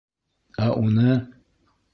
Ә 0.69 0.71
уны... 0.85 1.15